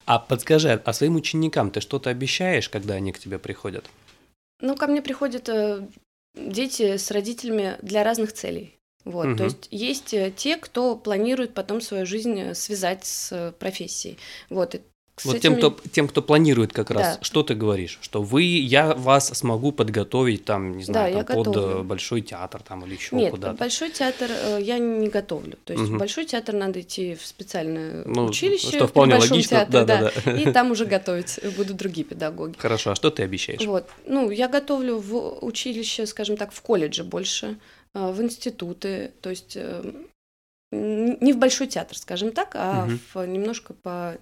[0.04, 3.84] А подскажи, а своим ученикам ты что-то обещаешь, когда они к тебе приходят?
[4.62, 5.86] Ну, ко мне приходят э,
[6.34, 8.78] дети с родителями для разных целей.
[9.04, 9.36] Вот, угу.
[9.36, 14.16] то есть есть э, те, кто планирует потом свою жизнь э, связать с профессией.
[14.48, 14.80] Вот,
[15.20, 17.18] с вот тем, кто, тем, кто планирует как раз, да.
[17.22, 17.98] что ты говоришь?
[18.00, 21.84] Что вы, я вас смогу подготовить там, не знаю, да, там, под э, готовлю.
[21.84, 23.56] большой театр там или еще Нет, куда-то?
[23.56, 25.58] большой театр э, я не готовлю.
[25.64, 25.94] То есть угу.
[25.94, 28.68] в большой театр надо идти в специальное ну, училище.
[28.68, 30.32] Что вполне логично, театре, да, да, да.
[30.32, 32.56] И там уже готовить будут другие педагоги.
[32.58, 33.64] Хорошо, а что ты обещаешь?
[33.64, 37.58] Вот, ну, я готовлю в училище, скажем так, в колледже больше,
[37.94, 39.56] э, в институты, то есть
[40.70, 42.98] не в большой театр, скажем так, а угу.
[43.14, 44.18] в немножко по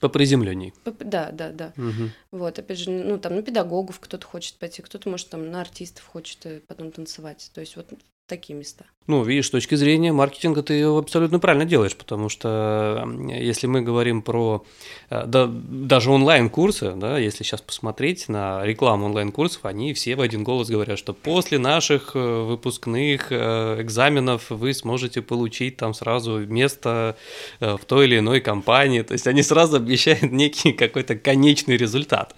[0.00, 0.74] По приземленней.
[0.84, 1.72] Да, да, да.
[1.76, 2.10] Угу.
[2.32, 6.04] Вот, опять же, ну, там, на педагогов кто-то хочет пойти, кто-то, может, там, на артистов
[6.04, 7.50] хочет э, потом танцевать.
[7.54, 7.92] То есть вот
[8.26, 8.84] такие места.
[9.06, 14.22] Ну, видишь, с точки зрения маркетинга ты абсолютно правильно делаешь, потому что если мы говорим
[14.22, 14.64] про
[15.10, 20.42] э, да, даже онлайн-курсы, да, если сейчас посмотреть на рекламу онлайн-курсов, они все в один
[20.42, 27.16] голос говорят, что после наших э, выпускных э, экзаменов вы сможете получить там сразу место
[27.60, 32.34] в той или иной компании, то есть они сразу обещают некий какой-то конечный результат.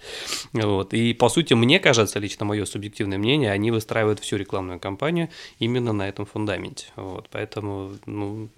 [0.51, 0.93] Вот.
[0.93, 5.93] И по сути, мне кажется, лично мое субъективное мнение, они выстраивают всю рекламную кампанию именно
[5.93, 6.85] на этом фундаменте фундаменте.
[6.95, 8.49] Вот, поэтому, ну,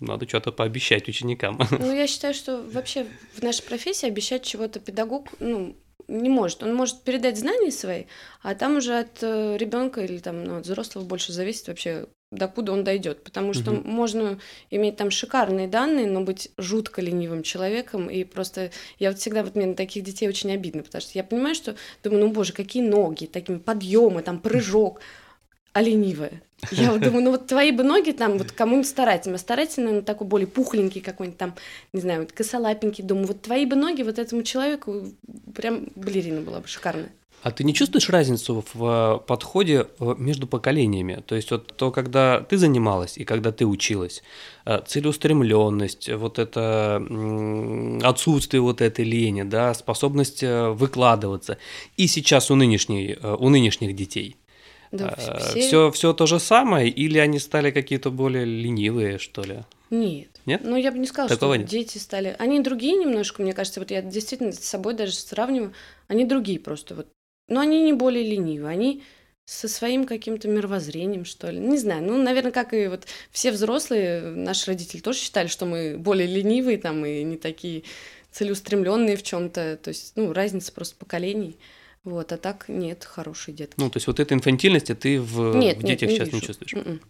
[0.00, 1.58] надо что-то пообещать ученикам.
[1.78, 5.76] Ну, я считаю, что вообще в нашей профессии обещать чего-то педагог, ну,
[6.08, 6.62] не может.
[6.62, 8.04] Он может передать знания свои,
[8.42, 12.72] а там уже от э, ребенка или там ну, от взрослого больше зависит вообще, докуда
[12.72, 13.22] он дойдет.
[13.22, 13.88] Потому что угу.
[13.88, 18.10] можно иметь там шикарные данные, но быть жутко ленивым человеком.
[18.10, 21.22] И просто я вот всегда вот мне на таких детей очень обидно, потому что я
[21.22, 25.00] понимаю, что думаю, ну боже, какие ноги, такими подъемы, там прыжок
[25.72, 26.42] а ленивая.
[26.70, 30.26] Я вот думаю, ну вот твои бы ноги там, вот кому-нибудь старательно, старательно, ну такой
[30.26, 31.54] более пухленький какой-нибудь там,
[31.92, 35.04] не знаю, вот косолапенький, думаю, вот твои бы ноги вот этому человеку
[35.54, 37.10] прям балерина была бы шикарная.
[37.42, 41.22] А ты не чувствуешь разницу в э, подходе э, между поколениями?
[41.26, 44.22] То есть вот то, когда ты занималась и когда ты училась,
[44.66, 47.02] э, целеустремленность, вот это
[48.02, 51.56] отсутствие вот этой лени, да, способность выкладываться,
[51.96, 54.36] и сейчас у, нынешней, у нынешних детей–
[54.92, 55.60] да, все...
[55.60, 59.60] все, все то же самое, или они стали какие-то более ленивые, что ли?
[59.90, 60.28] Нет.
[60.46, 60.62] Нет?
[60.64, 61.70] Ну, я бы не сказала, Такого что нет.
[61.70, 62.34] дети стали.
[62.38, 65.74] Они другие немножко, мне кажется, вот я действительно с собой даже сравниваю.
[66.08, 67.08] Они другие просто вот.
[67.48, 69.02] Но они не более ленивые, они
[69.44, 71.58] со своим каким-то мировоззрением, что ли.
[71.58, 75.96] Не знаю, ну, наверное, как и вот все взрослые, наши родители тоже считали, что мы
[75.98, 77.82] более ленивые там и не такие
[78.30, 79.76] целеустремленные в чем-то.
[79.82, 81.56] То есть, ну, разница просто поколений.
[82.04, 83.74] Вот, а так нет, хороший детки.
[83.76, 86.46] Ну, то есть вот этой инфантильности ты в, нет, в детях нет, сейчас не, не
[86.46, 86.72] чувствуешь?
[86.74, 87.00] Mm-mm.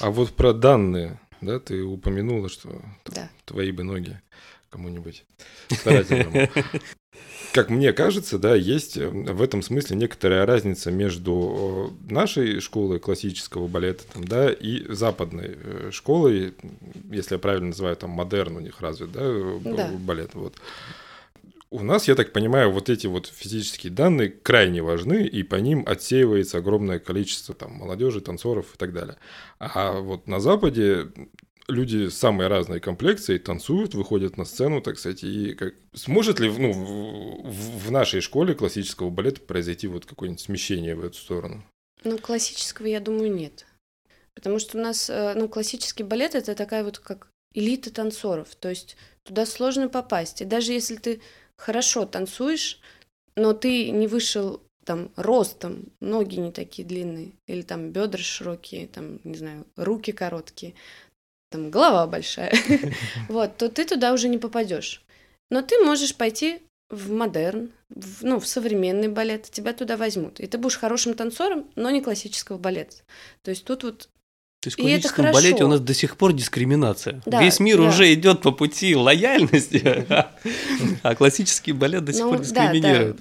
[0.00, 3.28] А вот про данные, да, ты упомянула, что да.
[3.44, 4.20] твои бы ноги
[4.70, 5.24] кому-нибудь
[5.70, 6.48] старательному.
[7.52, 12.98] Как мне кажется, да, есть э, в этом смысле некоторая разница между э, нашей школой
[12.98, 16.54] классического балета, там, да, и западной э, школой,
[17.10, 19.22] если я правильно называю, там, модерн у них развит, да,
[19.64, 19.90] да.
[19.98, 20.56] балет, вот.
[21.70, 25.84] У нас, я так понимаю, вот эти вот физические данные крайне важны, и по ним
[25.86, 29.16] отсеивается огромное количество там молодежи, танцоров и так далее.
[29.58, 31.08] А вот на Западе
[31.68, 35.74] люди самой разной комплекции танцуют, выходят на сцену, так сказать, и как...
[35.92, 41.16] сможет ли ну, в, в нашей школе классического балета произойти вот какое-нибудь смещение в эту
[41.16, 41.64] сторону?
[42.04, 43.66] Ну, классического, я думаю, нет.
[44.34, 48.68] Потому что у нас, э, ну, классический балет– это такая вот как элита танцоров, то
[48.68, 50.42] есть туда сложно попасть.
[50.42, 51.20] И даже если ты
[51.56, 52.80] хорошо танцуешь,
[53.34, 59.20] но ты не вышел там ростом, ноги не такие длинные, или там бедра широкие, там,
[59.24, 60.74] не знаю, руки короткие,
[61.50, 62.52] там голова большая,
[63.28, 65.02] вот, то ты туда уже не попадешь.
[65.50, 70.40] Но ты можешь пойти в модерн, в, ну, в современный балет, тебя туда возьмут.
[70.40, 72.96] И ты будешь хорошим танцором, но не классического балета.
[73.42, 74.08] То есть тут вот
[74.66, 77.22] то есть в классическом балете у нас до сих пор дискриминация.
[77.24, 77.84] Да, Весь мир да.
[77.84, 80.06] уже идет по пути лояльности,
[81.02, 83.16] а классический балет до сих ну, пор дискриминирует.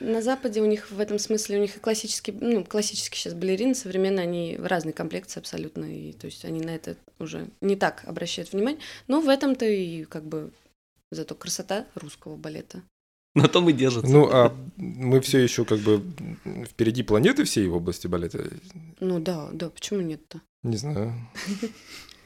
[0.00, 3.74] На Западе у них в этом смысле у них и классические, ну, классические сейчас балерины
[3.74, 8.04] современные, они в разной комплекции абсолютно, и то есть они на это уже не так
[8.06, 8.80] обращают внимание.
[9.08, 10.52] Но в этом-то и как бы
[11.10, 12.82] зато красота русского балета.
[13.34, 14.10] На том и держится.
[14.10, 16.02] Ну, а мы все еще как бы
[16.68, 18.44] впереди планеты всей в области балета.
[18.98, 20.40] Ну да, да, почему нет-то?
[20.62, 21.14] Не знаю.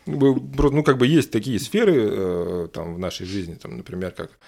[0.06, 4.38] Ну, как бы есть такие сферы э, там в нашей жизни, там, например, как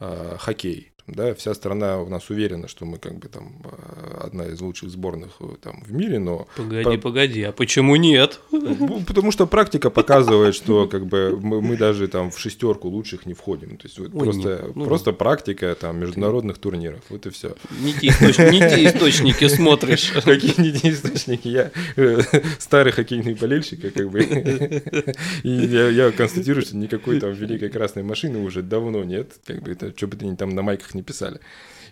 [0.00, 4.46] э, хоккей да, вся страна у нас уверена, что мы как бы там э, одна
[4.46, 6.46] из лучших сборных э, там в мире, но...
[6.56, 7.08] Погоди, по...
[7.08, 8.40] погоди, а почему нет?
[8.52, 13.26] Ну, потому что практика показывает, что как бы мы, мы даже там в шестерку лучших
[13.26, 13.76] не входим.
[13.78, 17.56] То есть вот Ой, просто, ну, просто практика там международных турниров, вот и все.
[17.80, 18.38] Не те, источ...
[18.38, 20.12] не те источники смотришь.
[20.24, 21.48] Какие не те источники?
[21.48, 22.20] Я э,
[22.60, 24.22] старый хоккейный болельщик, как бы.
[25.42, 29.32] И я, я констатирую, что никакой там великой красной машины уже давно нет.
[29.44, 31.40] Как бы это, что бы ты там на майках не писали.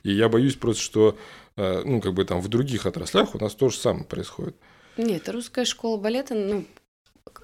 [0.03, 1.19] И я боюсь просто, что,
[1.57, 4.57] э, ну, как бы там в других отраслях у нас то же самое происходит.
[4.97, 6.65] Нет, русская школа балета, ну,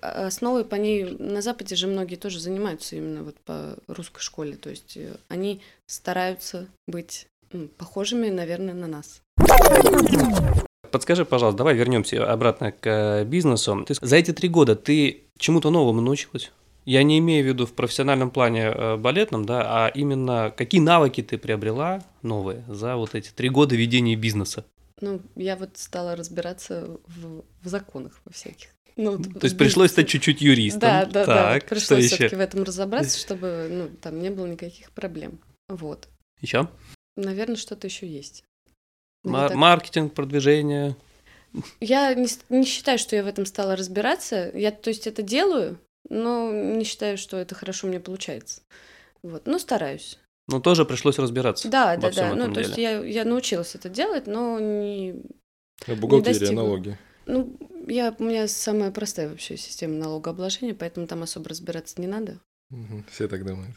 [0.00, 4.56] основой по ней на Западе же многие тоже занимаются именно вот по русской школе.
[4.56, 9.22] То есть э, они стараются быть ну, похожими, наверное, на нас.
[10.90, 13.84] Подскажи, пожалуйста, давай вернемся обратно к э, бизнесу.
[13.86, 16.52] Ты, за эти три года ты чему-то новому научилась?
[16.86, 21.20] Я не имею в виду в профессиональном плане э, балетном, да, а именно какие навыки
[21.20, 24.64] ты приобрела новые за вот эти три года ведения бизнеса?
[25.00, 28.68] Ну, я вот стала разбираться в, в законах во всяких.
[28.94, 30.80] Ну, То есть пришлось стать чуть-чуть юристом.
[30.80, 31.52] Да, да, да.
[31.54, 35.40] Так, что пришлось все-таки в этом разобраться, чтобы ну, там не было никаких проблем.
[35.68, 36.08] Вот.
[36.40, 36.68] Еще?
[37.16, 38.44] Наверное, что-то еще есть.
[39.24, 40.96] Ну, Ма- я так- Маркетинг, продвижение.
[41.80, 44.50] Я не, не считаю, что я в этом стала разбираться.
[44.54, 48.62] Я, то есть, это делаю, но не считаю, что это хорошо у меня получается.
[49.22, 49.46] Вот.
[49.46, 50.18] Ну, стараюсь.
[50.48, 51.68] Ну, тоже пришлось разбираться.
[51.68, 52.46] Да, во да, всем да.
[52.46, 55.22] Ну, то есть я, я научилась это делать, но не.
[55.86, 56.62] Бухгалтерия, достигла.
[56.62, 56.98] налоги.
[57.26, 57.56] Ну,
[57.88, 62.38] я, у меня самая простая вообще система налогообложения, поэтому там особо разбираться не надо.
[62.70, 63.76] Мгм, Все так думают.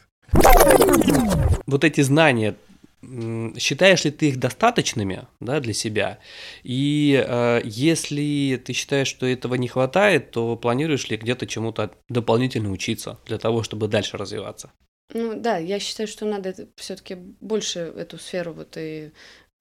[1.66, 2.56] Вот эти знания,
[3.02, 6.18] считаешь ли ты их достаточными да, для себя?
[6.62, 12.70] И э, если ты считаешь, что этого не хватает, то планируешь ли где-то чему-то дополнительно
[12.70, 14.72] учиться для того, чтобы дальше развиваться?
[15.12, 19.12] Ну да, я считаю, что надо все-таки больше эту сферу вот и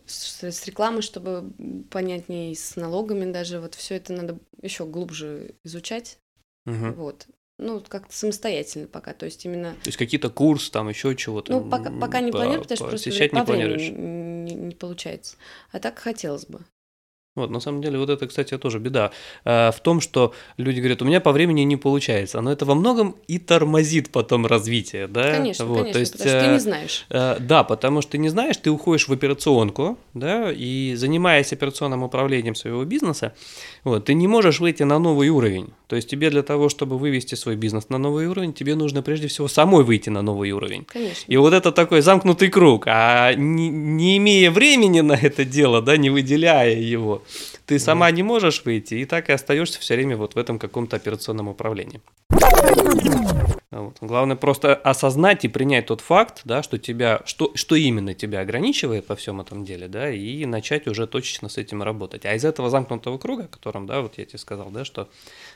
[0.06, 1.52] с, с рекламой, чтобы
[1.90, 6.20] понятнее, и с налогами даже, вот все это надо еще глубже изучать,
[6.66, 6.94] Мгм.
[6.96, 7.28] вот.
[7.60, 11.52] Ну, как-то самостоятельно пока, то есть именно, То есть какие-то курсы, там еще чего-то?
[11.52, 13.90] ну, пока, пока не планирую, потому что просто не по планируешь?
[13.90, 15.36] не, не получается.
[15.72, 16.62] А так хотелось бы.
[17.36, 19.12] Вот, на самом деле, вот это, кстати, тоже беда.
[19.46, 22.42] э, в том, что люди говорят, у меня по времени не получается.
[22.42, 25.32] Но это во многом и тормозит потом развитие, да?
[25.32, 27.06] Конечно, Вот, конечно, то есть, потому что ты э, не знаешь.
[27.10, 32.04] Э, Да, потому что ты не знаешь, ты уходишь в операционку, да, и занимаясь операционным
[32.04, 33.34] управлением своего бизнеса,
[33.84, 35.70] вот, ты не можешь выйти на новый уровень.
[35.90, 39.28] То есть тебе для того, чтобы вывести свой бизнес на новый уровень, тебе нужно прежде
[39.28, 40.86] всего самой выйти на новый уровень.
[40.86, 41.26] Конечно.
[41.26, 45.98] И вот это такой замкнутый круг, а не, не имея времени на это дело, да,
[45.98, 47.24] не выделяя его,
[47.66, 50.96] ты сама не можешь выйти, и так и остаешься все время вот в этом каком-то
[50.96, 52.02] операционном управлении.
[53.72, 53.98] Вот.
[54.02, 59.08] Главное просто осознать и принять тот факт, да, что тебя, что, что именно тебя ограничивает
[59.08, 62.26] во всем этом деле, да, и начать уже точечно с этим работать.
[62.26, 65.10] А из этого замкнутого круга, о котором, да, вот я тебе сказал, да, что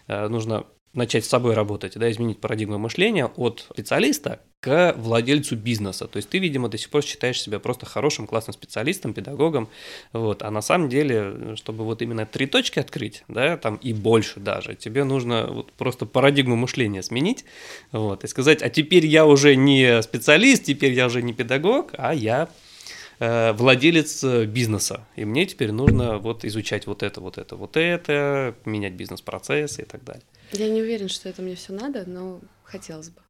[0.07, 6.07] нужно начать с собой работать, да, изменить парадигму мышления от специалиста к владельцу бизнеса.
[6.07, 9.69] То есть ты, видимо, до сих пор считаешь себя просто хорошим, классным специалистом, педагогом,
[10.13, 14.39] вот, а на самом деле, чтобы вот именно три точки открыть, да, там и больше
[14.39, 17.43] даже, тебе нужно вот просто парадигму мышления сменить,
[17.91, 22.13] вот, и сказать, а теперь я уже не специалист, теперь я уже не педагог, а
[22.13, 22.72] я э,
[23.53, 28.55] владелец э, бизнеса, и мне теперь нужно вот изучать вот это, вот это, вот это,
[28.65, 30.23] менять бизнес-процессы и так далее.
[30.51, 33.21] Я не уверен, что это мне все надо, но хотелось бы.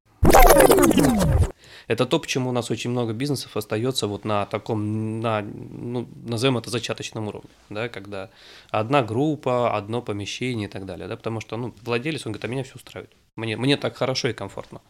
[1.87, 6.57] Это то, почему у нас очень много бизнесов остается вот на таком, на, ну, назовем
[6.57, 8.29] это зачаточном уровне, да, когда
[8.69, 12.47] одна группа, одно помещение и так далее, да, потому что, ну, владелец, он говорит, а
[12.47, 14.81] меня все устраивает, мне, мне так хорошо и комфортно,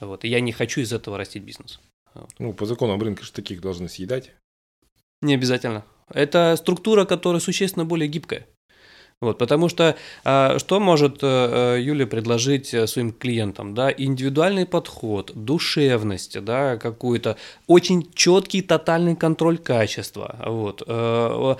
[0.00, 1.80] вот, и я не хочу из этого растить бизнес.
[2.38, 4.32] Ну, по законам рынка же таких должны съедать.
[5.22, 5.84] Не обязательно.
[6.12, 8.46] Это структура, которая существенно более гибкая.
[9.20, 13.72] Вот, потому что а, что может э, э, Юля предложить э, своим клиентам?
[13.72, 13.88] Да?
[13.96, 17.36] Индивидуальный подход, душевность, да, какую-то
[17.68, 20.40] очень четкий тотальный контроль качества.
[20.44, 21.54] Вот, э,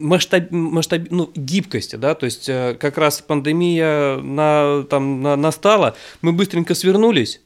[0.00, 5.94] масштаб, масштаб, ну, гибкости, да, то есть э, как раз пандемия на, там, на- настала,
[6.22, 7.40] мы быстренько свернулись,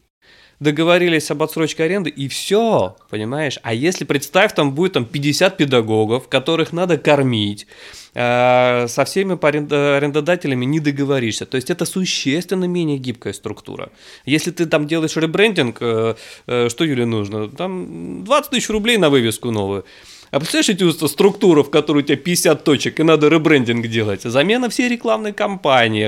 [0.60, 3.58] договорились об отсрочке аренды, и все, понимаешь?
[3.62, 7.66] А если, представь, там будет там 50 педагогов, которых надо кормить,
[8.14, 11.46] э, со всеми арендодателями не договоришься.
[11.46, 13.90] То есть это существенно менее гибкая структура.
[14.26, 16.14] Если ты там делаешь ребрендинг, э,
[16.46, 17.48] э, что Юле нужно?
[17.48, 19.84] Там 20 тысяч рублей на вывеску новую.
[20.30, 24.22] А представляешь, эти структуру, в которой у тебя 50 точек, и надо ребрендинг делать?
[24.22, 26.04] Замена всей рекламной кампании.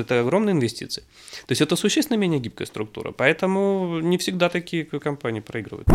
[0.00, 1.04] Это огромные инвестиции.
[1.50, 3.10] То есть это существенно менее гибкая структура.
[3.10, 5.88] Поэтому не всегда такие компании проигрывают.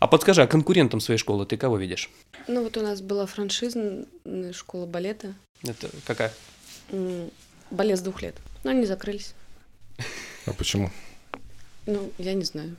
[0.00, 2.10] А подскажи, а конкурентом своей школы ты кого видишь?
[2.48, 5.36] Ну вот у нас была франшиза м, школа балета.
[5.62, 6.32] Это какая?
[7.70, 8.34] Балет с двух лет.
[8.64, 9.32] Но они закрылись.
[10.46, 10.90] А почему?
[11.86, 12.74] Ну, я не знаю.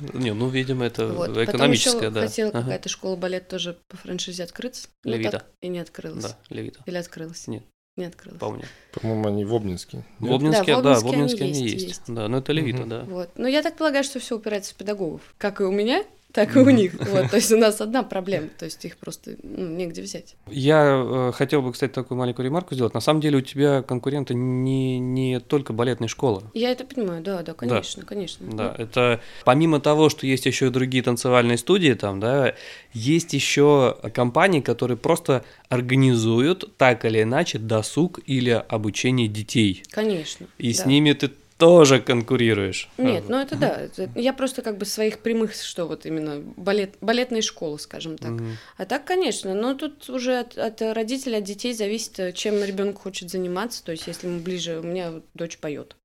[0.00, 1.28] Не, ну, видимо, это Вот.
[1.28, 2.22] Потом экономическая, еще да.
[2.22, 2.62] хотела Ага.
[2.62, 4.88] какая-то школа балет тоже по франшизе открыться.
[5.04, 5.30] но Левита.
[5.30, 6.24] так и не открылась.
[6.24, 6.82] Да, Левита.
[6.86, 7.46] Или открылась?
[7.46, 7.62] Нет.
[8.00, 8.40] Не открылась.
[8.40, 8.64] Помню.
[8.92, 10.02] По-моему, они в Обнинске.
[10.18, 10.32] В?
[10.32, 11.86] Обнинске, Да, в да, в Обнинске они они есть, есть.
[11.88, 12.02] есть.
[12.08, 12.88] Да, но это Левита, Мгм.
[12.88, 13.04] да.
[13.04, 13.30] Вот.
[13.36, 15.20] Но я так полагаю, что все упирается в педагогов.
[15.38, 16.94] Как и у меня, так и у них.
[16.94, 17.30] Вот.
[17.30, 18.48] То есть у нас одна проблема.
[18.58, 20.36] То есть их просто ну, негде взять.
[20.48, 22.94] Я э, хотел бы, кстати, такую маленькую ремарку сделать.
[22.94, 26.42] На самом деле у тебя конкуренты не, не только балетные школы.
[26.54, 28.46] Я это понимаю, да, да, конечно, конечно.
[28.50, 32.54] Да, это помимо того, что есть еще и другие танцевальные студии, там, да,
[32.92, 39.82] есть еще компании, которые просто организуют так или иначе досуг или обучение детей.
[39.90, 40.46] Конечно.
[40.58, 40.88] И с да.
[40.88, 42.88] ними ты тоже конкурируешь.
[42.98, 43.68] Нет, ну это да.
[43.82, 48.30] это- я просто как бы своих прямых, что вот именно балет, балетные школы, скажем так.
[48.30, 48.56] Мгм.
[48.78, 52.98] А так, конечно, но тут уже от, от родителей, от детей зависит, э, чем ребенок
[53.00, 53.84] хочет заниматься.
[53.84, 55.96] То есть, если ему ближе, у меня вот дочь поет.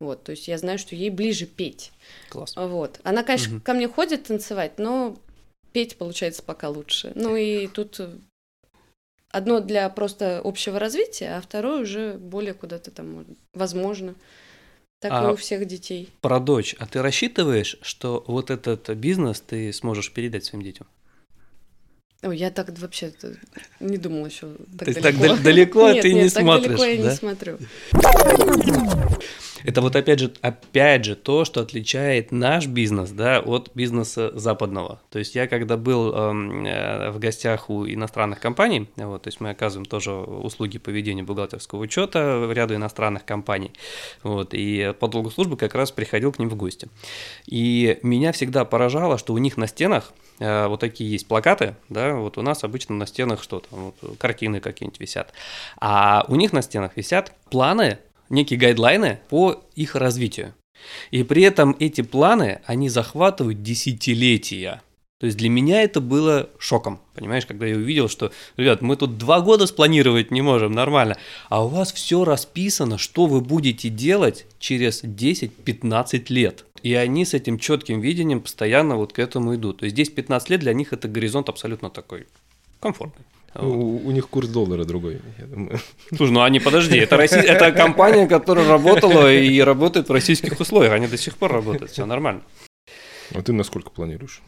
[0.00, 1.92] Вот, то есть я знаю, что ей ближе петь.
[2.30, 2.54] Класс.
[2.56, 2.98] Вот.
[3.04, 3.60] Она, конечно, Мгм.
[3.60, 5.16] ко мне ходит танцевать, но
[5.72, 7.12] петь получается пока лучше.
[7.14, 8.08] Ну и тут э,
[9.30, 14.14] одно для просто общего развития, а второе уже более куда-то там возможно.
[15.02, 16.10] Так А- и у всех детей.
[16.20, 16.76] Про дочь.
[16.78, 20.86] А ты рассчитываешь, что вот этот бизнес ты сможешь передать своим детям?
[22.22, 23.12] Ой, я так вообще
[23.80, 25.00] не думала еще так То далеко.
[25.02, 27.58] так дал- далеко Нет, ты не нет, так смотришь, далеко я не смотрю.
[29.64, 35.00] Это вот опять же, опять же то, что отличает наш бизнес, да, от бизнеса западного.
[35.10, 39.40] То есть я когда был эм, э, в гостях у иностранных компаний, вот, то есть
[39.40, 43.72] мы оказываем тоже услуги по ведению бухгалтерского учета ряду иностранных компаний,
[44.22, 46.88] вот, и по долгу службы как раз приходил к ним в гости.
[47.46, 52.36] И меня всегда поражало, что у них на стенах вот такие есть плакаты, да, вот
[52.38, 55.32] у нас обычно на стенах что-то, вот, картины какие-нибудь висят,
[55.80, 60.54] а у них на стенах висят планы некие гайдлайны по их развитию.
[61.12, 64.82] И при этом эти планы, они захватывают десятилетия.
[65.20, 69.18] То есть для меня это было шоком, понимаешь, когда я увидел, что, ребят, мы тут
[69.18, 71.16] два года спланировать не можем, нормально,
[71.48, 76.64] а у вас все расписано, что вы будете делать через 10-15 лет.
[76.82, 79.78] И они с этим четким видением постоянно вот к этому идут.
[79.78, 82.26] То есть 10-15 лет для них это горизонт абсолютно такой
[82.80, 83.24] комфортный.
[83.54, 83.64] Вот.
[83.64, 85.78] У, у них курс доллара другой, я думаю.
[86.16, 90.92] Слушай, ну они, подожди, это, Росси- это компания, которая работала и работает в российских условиях,
[90.92, 92.42] они до сих пор работают, все нормально.
[93.34, 94.40] А ты насколько планируешь?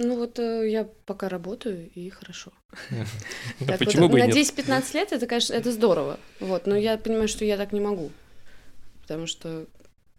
[0.00, 2.52] Ну вот э, я пока работаю, и хорошо.
[3.68, 4.36] А почему вот, бы и на нет?
[4.36, 6.20] 10-15 лет это, конечно, это здорово.
[6.38, 8.12] Вот, но я понимаю, что я так не могу.
[9.02, 9.66] Потому что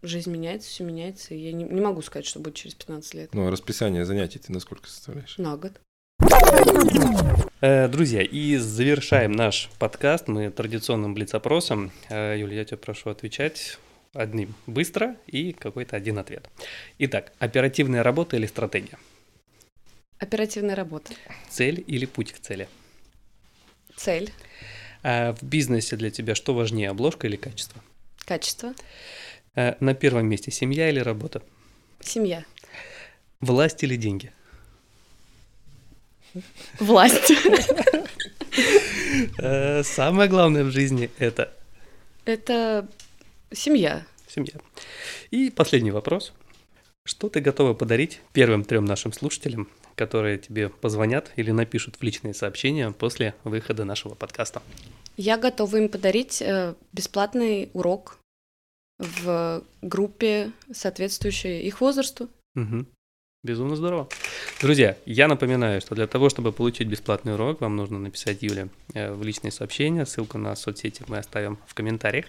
[0.02, 3.34] жизнь меняется, все меняется, и я не, не могу сказать, что будет через 15 лет.
[3.34, 5.36] Ну, а расписание занятий ты насколько составляешь?
[5.38, 5.72] На год.
[7.60, 11.92] Э, Друзья, и завершаем наш подкаст мы традиционным блиц-опросом.
[12.08, 13.78] Э, Юля, я тебя прошу отвечать
[14.12, 16.48] одним быстро и какой-то один ответ.
[16.98, 18.98] Итак, оперативная работа или стратегия?
[20.18, 21.12] Оперативная работа.
[21.48, 22.68] Цель или путь к цели?
[23.96, 24.32] Цель.
[25.02, 27.82] А в бизнесе для тебя что важнее, обложка или качество?
[28.26, 28.74] Качество.
[29.56, 31.42] Э, На первом месте семья или работа?
[32.00, 32.44] Семья.
[33.40, 34.32] Власть или деньги?
[36.78, 37.32] Власть.
[39.38, 41.52] Э, Самое главное в жизни– это
[42.24, 42.88] Это
[43.52, 44.06] семья.
[44.28, 44.54] семья.
[45.30, 46.32] И последний вопрос.
[47.04, 52.34] Что ты готова подарить первым трем нашим слушателям, которые тебе позвонят или напишут в личные
[52.34, 54.62] сообщения после выхода нашего подкаста?
[55.16, 58.16] Я готова им подарить э, бесплатный урок
[59.00, 62.28] в группе, соответствующей их возрасту.
[62.54, 62.86] Мгм.
[63.42, 64.06] Безумно здорово.
[64.60, 69.12] Друзья, я напоминаю, что для того, чтобы получить бесплатный урок, вам нужно написать Юле э,
[69.12, 70.04] в личные сообщения.
[70.04, 72.26] Ссылку на соцсети мы оставим в комментариях.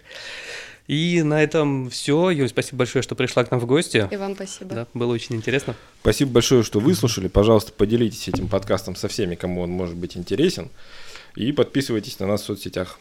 [0.88, 2.30] И на этом все.
[2.30, 4.08] Юль, спасибо большое, что пришла к нам в гости.
[4.10, 4.74] И вам спасибо.
[4.74, 5.76] Да, было очень интересно.
[6.00, 7.28] Спасибо большое, что выслушали.
[7.28, 10.70] Пожалуйста, поделитесь этим подкастом со всеми, кому он может быть интересен.
[11.36, 13.00] И подписывайтесь на нас в соцсетях.